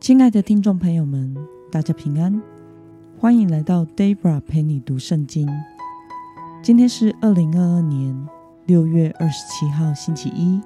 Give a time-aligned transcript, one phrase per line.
[0.00, 1.36] 亲爱的听众朋友们，
[1.70, 2.40] 大家平安，
[3.18, 5.46] 欢迎来到 Debra 陪你读圣经。
[6.62, 8.26] 今天是二零二二年
[8.64, 10.58] 六月二十七号，星期一。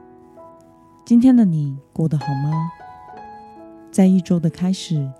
[1.04, 2.52] 今天的你过得好吗？
[3.90, 5.10] 在一周的开始，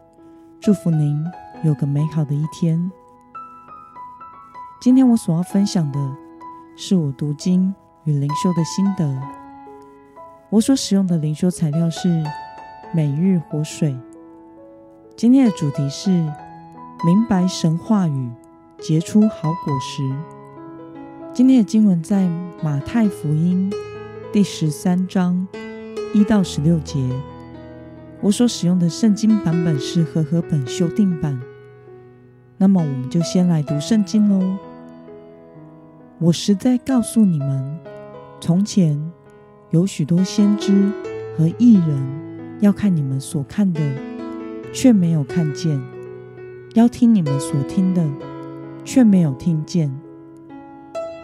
[0.61, 1.21] 祝福您
[1.65, 2.89] 有个美好的一天。
[4.81, 5.99] 今天我所要分享的
[6.77, 7.75] 是我读经
[8.05, 9.21] 与灵修的心得。
[10.51, 12.23] 我所使用的灵修材料是
[12.97, 13.93] 每日活水。
[15.17, 16.11] 今天的主题是
[17.05, 18.31] 明白神话语，
[18.79, 20.09] 结出好果实。
[21.33, 22.29] 今天的经文在
[22.63, 23.69] 马太福音
[24.33, 25.45] 第十三章
[26.15, 27.05] 一到十六节。
[28.21, 31.43] 我所使用的圣经版本是和合本修订版。
[32.59, 34.57] 那么，我们就先来读圣经喽。
[36.21, 37.77] 我实在告诉你们，
[38.41, 39.11] 从前
[39.71, 40.93] 有许多先知
[41.37, 42.24] 和义人，
[42.65, 43.81] 要看你们所看的。
[44.77, 45.81] 却没有看见，
[46.75, 48.05] 要听你们所听的，
[48.85, 49.89] 却没有听见。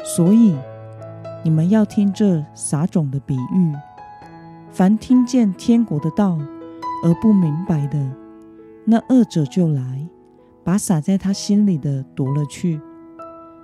[0.04, 0.54] 所以
[1.42, 3.74] 你们要听这撒种的比喻：
[4.70, 6.38] 凡听见天国的道
[7.04, 7.98] 而不明白的，
[8.84, 10.08] 那恶者就来，
[10.62, 12.80] 把撒在他心里的夺了去。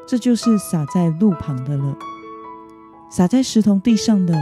[0.05, 1.97] 这就是撒在路旁的了。
[3.09, 4.34] 撒在石头地上的，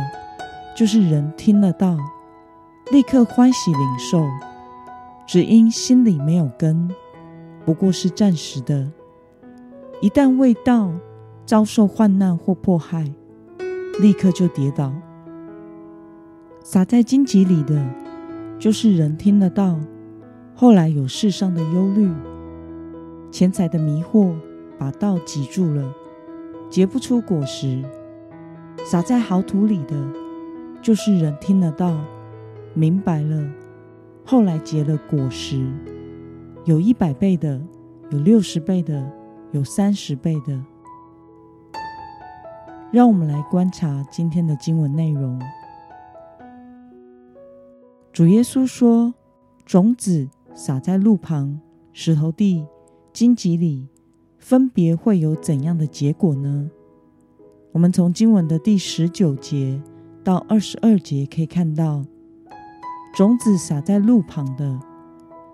[0.74, 1.98] 就是人听了道，
[2.90, 4.26] 立刻欢喜领受。
[5.26, 6.90] 只因心里没有根，
[7.64, 8.90] 不过是暂时的。
[10.02, 10.92] 一旦为道
[11.46, 13.10] 遭受患难或迫害，
[13.98, 14.92] 立刻就跌倒。
[16.62, 17.82] 撒在荆棘里的，
[18.58, 19.78] 就是人听得到，
[20.54, 22.10] 后来有世上的忧虑、
[23.30, 24.34] 钱财的迷惑，
[24.78, 25.90] 把道挤住了，
[26.68, 27.82] 结不出果实。
[28.84, 29.96] 撒在好土里的，
[30.82, 31.98] 就是人听得到，
[32.74, 33.48] 明白了。
[34.24, 35.64] 后来结了果实，
[36.64, 37.60] 有一百倍的，
[38.10, 39.10] 有六十倍的，
[39.52, 40.64] 有三十倍的。
[42.90, 45.40] 让我们来观察今天的经文内容。
[48.12, 49.12] 主耶稣说
[49.66, 51.60] ：“种子撒在路旁、
[51.92, 52.64] 石头地、
[53.12, 53.88] 荆棘里，
[54.38, 56.70] 分别会有怎样的结果呢？”
[57.72, 59.82] 我们从经文的第十九节
[60.22, 62.04] 到二十二节可以看到。
[63.14, 64.76] 种子撒在路旁的，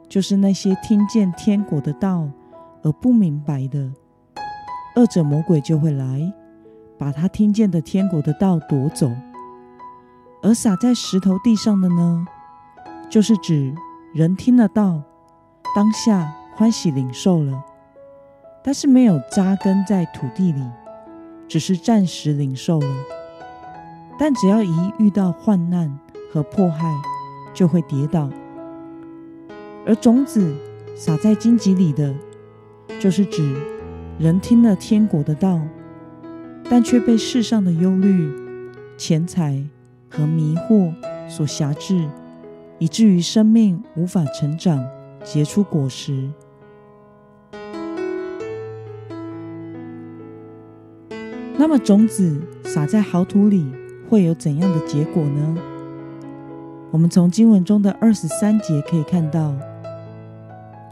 [0.08, 2.26] 就是那些听见天国的道
[2.82, 3.92] 而不明白的，
[4.96, 6.32] 恶者魔鬼就会来，
[6.98, 9.10] 把他听见的天国的道夺走。
[10.42, 12.26] 而撒在石头地上的呢，
[13.10, 13.74] 就是指
[14.14, 15.02] 人听了道，
[15.76, 17.62] 当下欢喜领受了，
[18.64, 20.64] 但是没有扎根在土地里，
[21.46, 22.88] 只是暂时领受了。
[24.18, 25.98] 但只要一遇到患难
[26.32, 26.90] 和迫害，
[27.52, 28.30] 就会跌倒，
[29.86, 30.54] 而种子
[30.94, 32.14] 撒在荆棘里的，
[32.98, 33.56] 就是指
[34.18, 35.60] 人听了天国的道，
[36.68, 38.30] 但却被世上的忧虑、
[38.96, 39.62] 钱财
[40.08, 40.92] 和迷惑
[41.28, 42.08] 所辖制，
[42.78, 44.84] 以至于生命无法成长、
[45.24, 46.30] 结出果实。
[51.56, 53.66] 那么，种子撒在好土里，
[54.08, 55.56] 会有怎样的结果呢？
[56.92, 59.54] 我们从经文中的二十三节可以看到，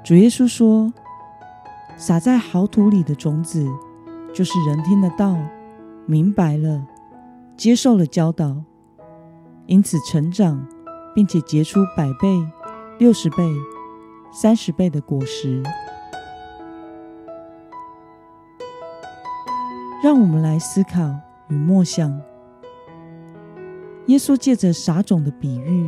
[0.05, 0.93] 主耶稣说
[1.99, 3.67] ：“撒在好土里的种子，
[4.33, 5.37] 就是人听得到，
[6.07, 6.87] 明白了，
[7.57, 8.57] 接受了教导，
[9.67, 10.65] 因此成长，
[11.17, 12.47] 并且结出百倍、
[12.99, 13.53] 六十倍、
[14.33, 15.61] 三十倍的果实。”
[20.01, 21.13] 让我们来思考
[21.49, 22.21] 与默想。
[24.09, 25.87] 耶稣借着撒种的比喻，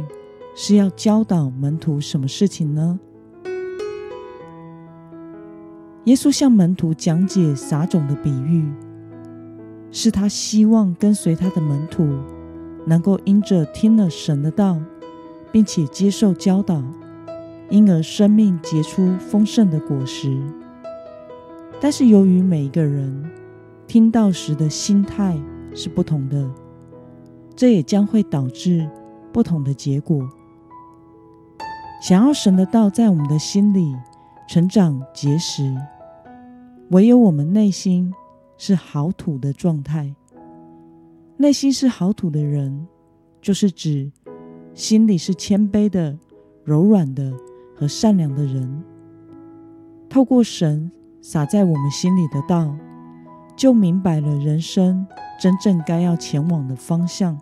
[0.55, 3.01] 是要教导门徒什么事情呢？
[6.05, 8.71] 耶稣向门徒讲解撒种的比喻，
[9.91, 12.07] 是他希望跟随他的门徒
[12.85, 14.79] 能够因着听了神的道，
[15.51, 16.83] 并且接受教导，
[17.71, 20.39] 因而生命结出丰盛的果实。
[21.81, 23.31] 但是由于每一个人
[23.87, 25.41] 听到时的心态
[25.75, 26.47] 是不同的。
[27.55, 28.89] 这也将会导致
[29.33, 30.29] 不同的结果。
[32.03, 33.95] 想要神的道在我们的心里
[34.49, 35.77] 成长结实，
[36.91, 38.13] 唯有我们内心
[38.57, 40.15] 是好土的状态。
[41.37, 42.87] 内心是好土的人，
[43.41, 44.11] 就是指
[44.75, 46.19] 心里是谦卑的、
[46.65, 47.33] 柔软的
[47.77, 48.83] 和善良的人。
[50.09, 52.75] 透过神撒在我们心里的道，
[53.61, 55.07] 就明白了人生
[55.39, 57.39] 真正该要前往的方向。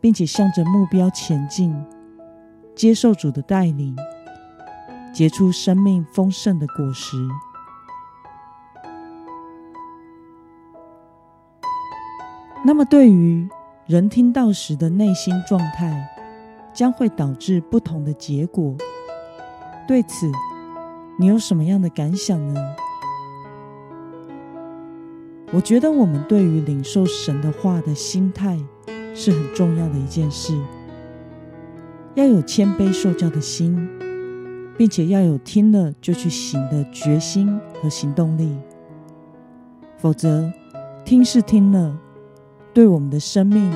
[0.00, 1.72] 并且向着目标前进，
[2.74, 3.96] 接受主的带领，
[5.14, 7.16] 结出生命丰盛的果实。
[12.64, 13.48] 那么，对于
[13.86, 16.08] 人听到时的内心状态，
[16.74, 18.74] 将会导致不同的结果。
[19.86, 20.28] 对此，
[21.16, 22.74] 你有什么样的感想呢？
[25.54, 28.58] 我觉得我们对于领受神的话的心态
[29.14, 30.58] 是很重要的一件事，
[32.14, 33.86] 要有谦卑受教的心，
[34.78, 38.56] 并且要有听了就去行的决心和行动力。
[39.98, 40.50] 否则，
[41.04, 41.98] 听是听了。
[42.74, 43.70] 对我们的生命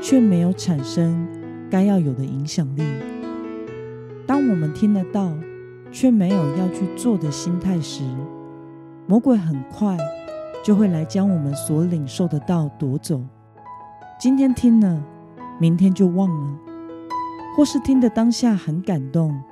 [0.00, 1.28] 却没有产生
[1.70, 2.82] 该要有的影响力。
[4.26, 5.32] 当我们听得到，
[5.92, 8.02] 却没有要去做的心态时，
[9.06, 9.96] 魔鬼很快
[10.62, 13.20] 就会来将我们所领受的道夺走。
[14.18, 15.02] 今天听了，
[15.58, 16.58] 明天就忘了；
[17.56, 19.42] 或是听的当下很感动，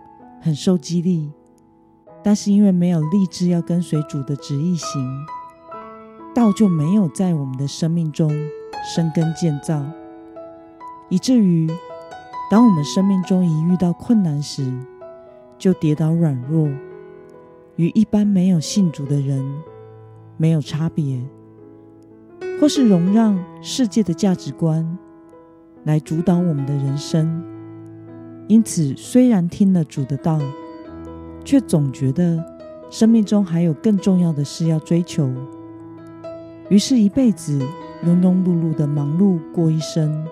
[0.40, 1.30] 很受激励，
[2.22, 5.26] 但是因为没有立志要跟随主的旨意行，
[6.34, 8.30] 道就没有在我们的生命中。
[8.82, 9.84] 生根建造，
[11.10, 11.70] 以至于
[12.50, 14.72] 当我们生命中一遇到困难时，
[15.58, 16.66] 就跌倒软弱，
[17.76, 19.44] 与一般没有信主的人
[20.40, 21.20] 没有差别，
[22.58, 24.96] 或是容让世界的价值观
[25.84, 27.44] 来主导我们的人生。
[28.48, 30.40] 因此，虽然听了主的道，
[31.44, 32.42] 却总觉得
[32.88, 35.30] 生命中还有更重要的事要追求，
[36.70, 37.60] 于是，一辈子。
[38.02, 40.26] 庸庸碌碌的忙碌过一生，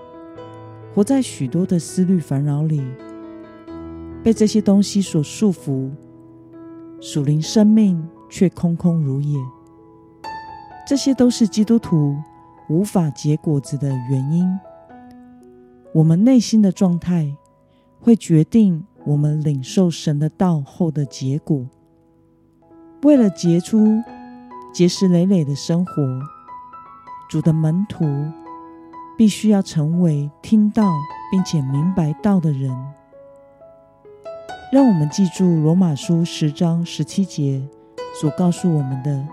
[0.95, 2.83] 活在许多的思虑烦恼里，
[4.25, 5.91] 被这些东西所束缚，
[6.99, 9.39] 属灵生命却空空如也。
[10.89, 12.17] 这些都是基督徒
[12.71, 14.59] 无法结果子的原因。
[15.93, 17.37] 我们内心的状态
[18.01, 21.67] 会决定我们领受神的道后的结果。
[23.03, 24.03] 为了结出
[24.73, 25.93] 结实累累的生活。
[27.29, 28.07] 主的门徒
[29.17, 30.91] 必须要成为听道
[31.31, 32.75] 并且明白道的人。
[34.73, 37.63] 让我们记住罗马书十章十七节
[38.19, 39.29] 所告诉我们的：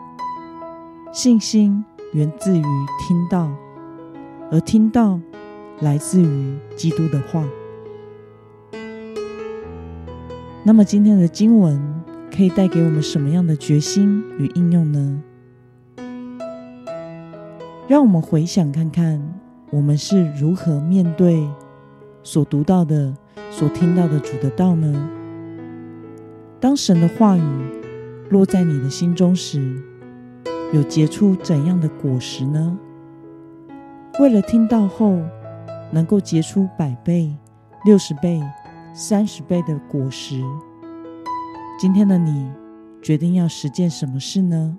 [1.16, 1.82] 信心
[2.12, 2.62] 源自于
[3.08, 3.50] 听到，
[4.52, 5.18] 而听到
[5.80, 7.42] 来自于基督的话。
[10.62, 11.82] 那么今天的经文
[12.36, 15.24] 可以带给我们什么样的决心与应用呢？
[17.88, 19.24] 让我们回想看看，
[19.70, 21.48] 我们是如何面对
[22.24, 23.16] 所读到的、
[23.50, 25.10] 所听到的主的道呢？
[26.60, 27.42] 当神的话语
[28.30, 29.82] 落在你的心中时，
[30.74, 32.78] 有结出怎样的果实呢？
[34.20, 35.20] 为了听到后
[35.92, 37.34] 能够结出百倍、
[37.86, 38.42] 六十倍、
[38.94, 40.42] 三十倍的果实，
[41.80, 42.52] 今天的你
[43.02, 44.78] 决定要实践什么事呢？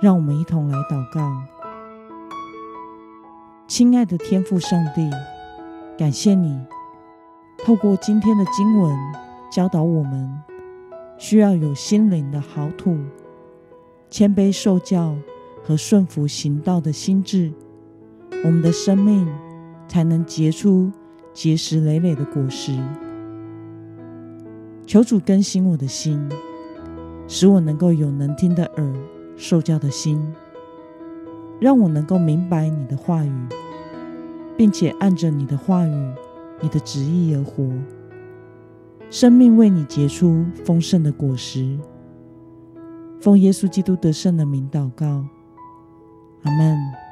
[0.00, 1.42] 让我们一同来祷告，
[3.66, 5.10] 亲爱的天父上帝，
[5.96, 6.58] 感谢你
[7.64, 8.96] 透过今天的经文
[9.50, 10.42] 教导我们，
[11.18, 12.96] 需要有心灵的好土、
[14.08, 15.14] 谦卑受教
[15.62, 17.52] 和顺服行道的心智，
[18.44, 19.28] 我们的生命
[19.86, 20.90] 才能结出
[21.34, 22.78] 结实累累的果实。
[24.86, 26.26] 求主更新我的心，
[27.26, 28.94] 使我能够有能听的耳。
[29.40, 30.20] 受教的心，
[31.60, 33.32] 让我能够明白你的话语，
[34.56, 36.12] 并且按着你的话语、
[36.60, 37.62] 你的旨意而活，
[39.10, 41.78] 生命为你结出丰盛的果实。
[43.20, 45.24] 奉耶稣基督得胜的名祷告，
[46.42, 47.07] 阿门。